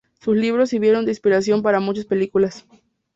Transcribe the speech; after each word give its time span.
Sus 0.19 0.35
libros 0.35 0.71
sirvieron 0.71 1.05
de 1.05 1.11
inspiración 1.11 1.61
para 1.61 1.79
muchas 1.79 2.05
películas. 2.05 2.65